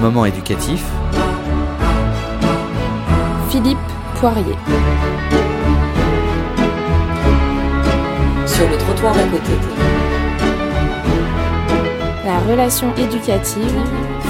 moment 0.00 0.24
éducatif. 0.24 0.82
Philippe 3.50 3.78
Poirier. 4.14 4.56
Sur 8.46 8.68
le 8.70 8.78
trottoir 8.78 9.14
d'à 9.14 9.24
côté. 9.24 9.52
La 12.24 12.38
relation 12.50 12.94
éducative. 12.96 13.74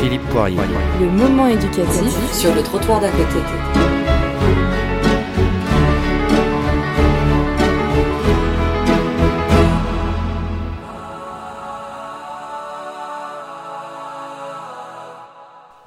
Philippe 0.00 0.26
Poirier. 0.30 0.58
Le 1.00 1.10
moment 1.10 1.46
éducatif. 1.46 2.32
Sur 2.32 2.54
le 2.54 2.62
trottoir 2.62 3.00
d'à 3.00 3.10
côté. 3.10 3.97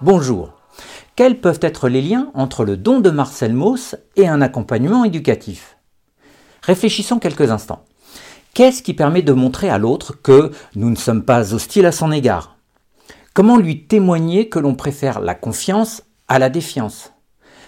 Bonjour. 0.03 0.53
Quels 1.15 1.39
peuvent 1.39 1.59
être 1.61 1.87
les 1.87 2.01
liens 2.01 2.31
entre 2.33 2.65
le 2.65 2.75
don 2.75 3.01
de 3.01 3.11
Marcel 3.11 3.53
Mauss 3.53 3.95
et 4.15 4.27
un 4.27 4.41
accompagnement 4.41 5.03
éducatif? 5.03 5.77
Réfléchissons 6.63 7.19
quelques 7.19 7.51
instants. 7.51 7.85
Qu'est-ce 8.55 8.81
qui 8.81 8.95
permet 8.95 9.21
de 9.21 9.31
montrer 9.31 9.69
à 9.69 9.77
l'autre 9.77 10.19
que 10.23 10.49
nous 10.73 10.89
ne 10.89 10.95
sommes 10.95 11.21
pas 11.21 11.53
hostiles 11.53 11.85
à 11.85 11.91
son 11.91 12.11
égard? 12.11 12.55
Comment 13.35 13.57
lui 13.57 13.83
témoigner 13.83 14.49
que 14.49 14.57
l'on 14.57 14.73
préfère 14.73 15.19
la 15.19 15.35
confiance 15.35 16.01
à 16.27 16.39
la 16.39 16.49
défiance? 16.49 17.13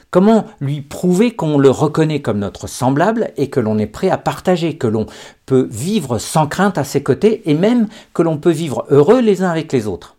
Comment 0.09 0.45
lui 0.59 0.81
prouver 0.81 1.35
qu'on 1.35 1.59
le 1.59 1.69
reconnaît 1.69 2.23
comme 2.23 2.39
notre 2.39 2.65
semblable 2.65 3.29
et 3.37 3.51
que 3.51 3.59
l'on 3.59 3.77
est 3.77 3.85
prêt 3.85 4.09
à 4.09 4.17
partager, 4.17 4.79
que 4.79 4.87
l'on 4.87 5.05
peut 5.45 5.67
vivre 5.69 6.17
sans 6.17 6.47
crainte 6.47 6.79
à 6.79 6.83
ses 6.83 7.03
côtés 7.03 7.47
et 7.47 7.53
même 7.53 7.89
que 8.15 8.23
l'on 8.23 8.39
peut 8.39 8.49
vivre 8.49 8.87
heureux 8.89 9.21
les 9.21 9.43
uns 9.43 9.51
avec 9.51 9.71
les 9.71 9.85
autres? 9.85 10.17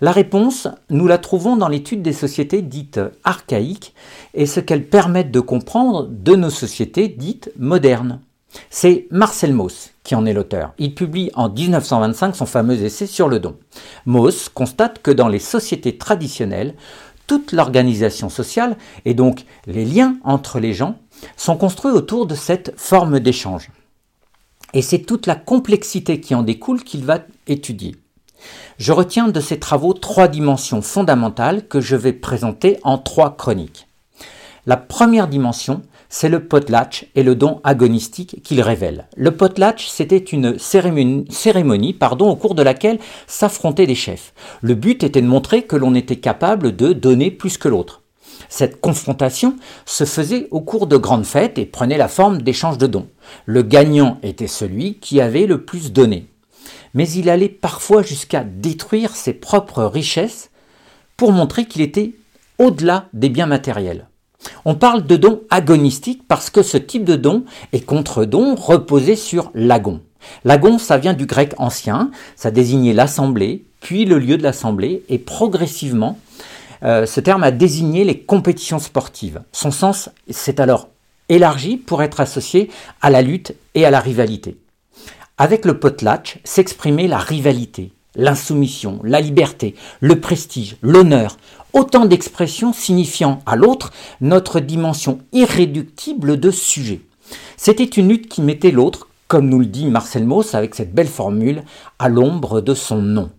La 0.00 0.12
réponse, 0.12 0.66
nous 0.88 1.06
la 1.06 1.18
trouvons 1.18 1.56
dans 1.56 1.68
l'étude 1.68 2.00
des 2.00 2.12
sociétés 2.12 2.62
dites 2.62 3.00
archaïques 3.24 3.94
et 4.32 4.46
ce 4.46 4.60
qu'elles 4.60 4.88
permettent 4.88 5.30
de 5.30 5.40
comprendre 5.40 6.06
de 6.08 6.34
nos 6.36 6.50
sociétés 6.50 7.08
dites 7.08 7.52
modernes. 7.58 8.20
C'est 8.70 9.06
Marcel 9.10 9.52
Mauss 9.52 9.90
qui 10.02 10.14
en 10.14 10.24
est 10.26 10.32
l'auteur. 10.32 10.72
Il 10.78 10.94
publie 10.94 11.30
en 11.34 11.50
1925 11.50 12.34
son 12.34 12.46
fameux 12.46 12.82
essai 12.82 13.06
sur 13.06 13.28
le 13.28 13.38
don. 13.38 13.56
Mauss 14.06 14.48
constate 14.48 15.02
que 15.02 15.10
dans 15.10 15.28
les 15.28 15.38
sociétés 15.38 15.98
traditionnelles, 15.98 16.74
toute 17.26 17.52
l'organisation 17.52 18.28
sociale 18.28 18.76
et 19.04 19.14
donc 19.14 19.44
les 19.66 19.84
liens 19.84 20.16
entre 20.24 20.58
les 20.58 20.72
gens 20.72 20.98
sont 21.36 21.56
construits 21.56 21.92
autour 21.92 22.26
de 22.26 22.34
cette 22.34 22.72
forme 22.76 23.20
d'échange. 23.20 23.70
Et 24.72 24.82
c'est 24.82 25.00
toute 25.00 25.26
la 25.26 25.34
complexité 25.34 26.20
qui 26.20 26.34
en 26.34 26.42
découle 26.42 26.82
qu'il 26.82 27.04
va 27.04 27.20
étudier. 27.46 27.96
Je 28.78 28.92
retiens 28.92 29.28
de 29.28 29.40
ces 29.40 29.58
travaux 29.58 29.92
trois 29.92 30.28
dimensions 30.28 30.82
fondamentales 30.82 31.66
que 31.66 31.80
je 31.80 31.96
vais 31.96 32.12
présenter 32.12 32.78
en 32.82 32.98
trois 32.98 33.36
chroniques. 33.36 33.88
La 34.66 34.76
première 34.76 35.28
dimension, 35.28 35.82
c'est 36.10 36.28
le 36.28 36.44
potlatch 36.44 37.06
et 37.14 37.22
le 37.22 37.34
don 37.34 37.60
agonistique 37.64 38.42
qu'il 38.42 38.60
révèle. 38.60 39.06
Le 39.16 39.30
potlatch, 39.30 39.88
c'était 39.88 40.18
une 40.18 40.58
cérémonie, 40.58 41.94
pardon, 41.94 42.28
au 42.28 42.36
cours 42.36 42.54
de 42.54 42.62
laquelle 42.62 42.98
s'affrontaient 43.26 43.86
des 43.86 43.94
chefs. 43.94 44.34
Le 44.60 44.74
but 44.74 45.02
était 45.04 45.22
de 45.22 45.26
montrer 45.26 45.62
que 45.62 45.76
l'on 45.76 45.94
était 45.94 46.16
capable 46.16 46.74
de 46.74 46.92
donner 46.92 47.30
plus 47.30 47.58
que 47.58 47.68
l'autre. 47.68 48.02
Cette 48.48 48.80
confrontation 48.80 49.56
se 49.86 50.04
faisait 50.04 50.48
au 50.50 50.60
cours 50.60 50.86
de 50.86 50.96
grandes 50.96 51.26
fêtes 51.26 51.58
et 51.58 51.66
prenait 51.66 51.98
la 51.98 52.08
forme 52.08 52.42
d'échanges 52.42 52.78
de 52.78 52.88
dons. 52.88 53.06
Le 53.46 53.62
gagnant 53.62 54.18
était 54.22 54.48
celui 54.48 54.94
qui 54.94 55.20
avait 55.20 55.46
le 55.46 55.64
plus 55.64 55.92
donné 55.92 56.29
mais 56.94 57.08
il 57.08 57.28
allait 57.30 57.48
parfois 57.48 58.02
jusqu'à 58.02 58.44
détruire 58.44 59.14
ses 59.16 59.32
propres 59.32 59.84
richesses 59.84 60.50
pour 61.16 61.32
montrer 61.32 61.66
qu'il 61.66 61.82
était 61.82 62.12
au-delà 62.58 63.08
des 63.12 63.28
biens 63.28 63.46
matériels. 63.46 64.08
On 64.64 64.74
parle 64.74 65.06
de 65.06 65.16
don 65.16 65.42
agonistique 65.50 66.22
parce 66.26 66.50
que 66.50 66.62
ce 66.62 66.76
type 66.76 67.04
de 67.04 67.16
don 67.16 67.44
est 67.72 67.84
contre-don 67.84 68.54
reposé 68.54 69.16
sur 69.16 69.50
l'agon. 69.54 70.00
L'agon, 70.44 70.78
ça 70.78 70.98
vient 70.98 71.14
du 71.14 71.26
grec 71.26 71.54
ancien, 71.58 72.10
ça 72.36 72.50
désignait 72.50 72.92
l'assemblée, 72.92 73.64
puis 73.80 74.04
le 74.04 74.18
lieu 74.18 74.36
de 74.36 74.42
l'assemblée, 74.42 75.02
et 75.08 75.18
progressivement, 75.18 76.18
euh, 76.82 77.06
ce 77.06 77.20
terme 77.20 77.42
a 77.42 77.50
désigné 77.50 78.04
les 78.04 78.20
compétitions 78.20 78.78
sportives. 78.78 79.42
Son 79.52 79.70
sens 79.70 80.10
s'est 80.28 80.60
alors 80.60 80.88
élargi 81.28 81.76
pour 81.76 82.02
être 82.02 82.20
associé 82.20 82.70
à 83.00 83.10
la 83.10 83.22
lutte 83.22 83.54
et 83.74 83.84
à 83.84 83.90
la 83.90 84.00
rivalité. 84.00 84.56
Avec 85.40 85.64
le 85.64 85.80
potlatch 85.80 86.38
s'exprimait 86.44 87.08
la 87.08 87.16
rivalité, 87.16 87.92
l'insoumission, 88.14 89.00
la 89.02 89.22
liberté, 89.22 89.74
le 90.00 90.20
prestige, 90.20 90.76
l'honneur, 90.82 91.38
autant 91.72 92.04
d'expressions 92.04 92.74
signifiant 92.74 93.40
à 93.46 93.56
l'autre 93.56 93.90
notre 94.20 94.60
dimension 94.60 95.20
irréductible 95.32 96.38
de 96.38 96.50
sujet. 96.50 97.00
C'était 97.56 97.84
une 97.84 98.10
lutte 98.10 98.28
qui 98.28 98.42
mettait 98.42 98.70
l'autre, 98.70 99.08
comme 99.28 99.48
nous 99.48 99.60
le 99.60 99.64
dit 99.64 99.86
Marcel 99.86 100.26
Mauss 100.26 100.54
avec 100.54 100.74
cette 100.74 100.92
belle 100.92 101.08
formule, 101.08 101.62
à 101.98 102.10
l'ombre 102.10 102.60
de 102.60 102.74
son 102.74 103.00
nom. 103.00 103.30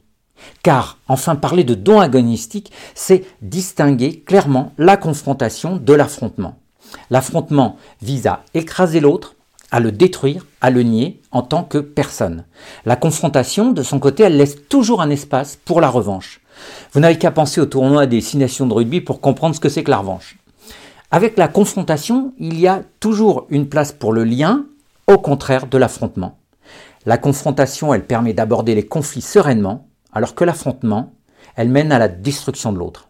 Car, 0.63 0.97
enfin, 1.07 1.35
parler 1.35 1.63
de 1.63 1.75
don 1.75 1.99
agonistique, 1.99 2.71
c'est 2.95 3.25
distinguer 3.43 4.21
clairement 4.21 4.73
la 4.79 4.97
confrontation 4.97 5.77
de 5.77 5.93
l'affrontement. 5.93 6.57
L'affrontement 7.11 7.77
vise 8.01 8.25
à 8.25 8.43
écraser 8.55 9.01
l'autre, 9.01 9.35
à 9.71 9.79
le 9.79 9.91
détruire, 9.91 10.45
à 10.59 10.69
le 10.69 10.83
nier 10.83 11.21
en 11.31 11.41
tant 11.41 11.63
que 11.63 11.77
personne. 11.77 12.45
La 12.85 12.95
confrontation, 12.95 13.71
de 13.71 13.83
son 13.83 13.99
côté, 13.99 14.23
elle 14.23 14.37
laisse 14.37 14.57
toujours 14.67 15.01
un 15.01 15.09
espace 15.09 15.57
pour 15.63 15.81
la 15.81 15.89
revanche. 15.89 16.41
Vous 16.91 16.99
n'avez 16.99 17.17
qu'à 17.17 17.31
penser 17.31 17.61
au 17.61 17.65
tournoi 17.65 18.05
des 18.05 18.21
six 18.21 18.37
nations 18.37 18.67
de 18.67 18.73
rugby 18.73 19.01
pour 19.01 19.21
comprendre 19.21 19.55
ce 19.55 19.61
que 19.61 19.69
c'est 19.69 19.83
que 19.83 19.91
la 19.91 19.97
revanche. 19.97 20.37
Avec 21.09 21.37
la 21.37 21.47
confrontation, 21.47 22.33
il 22.37 22.59
y 22.59 22.67
a 22.67 22.83
toujours 22.99 23.47
une 23.49 23.67
place 23.67 23.91
pour 23.91 24.13
le 24.13 24.23
lien, 24.23 24.65
au 25.07 25.17
contraire 25.17 25.67
de 25.67 25.77
l'affrontement. 25.77 26.37
La 27.05 27.17
confrontation, 27.17 27.93
elle 27.93 28.05
permet 28.05 28.33
d'aborder 28.33 28.75
les 28.75 28.85
conflits 28.85 29.21
sereinement, 29.21 29.87
alors 30.13 30.35
que 30.35 30.43
l'affrontement, 30.43 31.13
elle 31.55 31.69
mène 31.69 31.91
à 31.91 31.99
la 31.99 32.07
destruction 32.07 32.71
de 32.71 32.77
l'autre. 32.77 33.09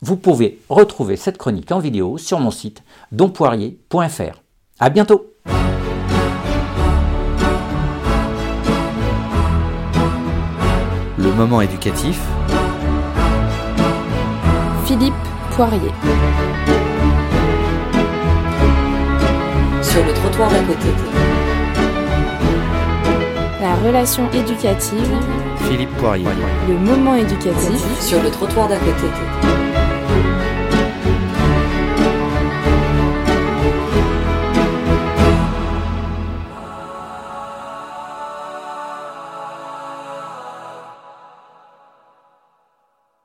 Vous 0.00 0.16
pouvez 0.16 0.60
retrouver 0.68 1.16
cette 1.16 1.36
chronique 1.36 1.72
en 1.72 1.78
vidéo 1.78 2.16
sur 2.16 2.40
mon 2.40 2.50
site 2.50 2.82
donpoirier.fr. 3.12 4.42
À 4.78 4.88
bientôt! 4.88 5.26
Le 11.22 11.32
moment 11.32 11.60
éducatif. 11.60 12.18
Philippe 14.86 15.12
Poirier. 15.50 15.92
Sur 19.82 20.02
le 20.06 20.14
trottoir 20.14 20.48
d'à 20.48 20.60
côté. 20.60 20.88
La 23.60 23.74
relation 23.86 24.30
éducative. 24.32 25.10
Philippe 25.68 25.94
Poirier. 25.98 26.26
Le 26.68 26.78
moment 26.78 27.14
éducatif. 27.14 28.00
Sur 28.00 28.22
le 28.22 28.30
trottoir 28.30 28.68
d'à 28.68 28.76
côté. 28.76 29.69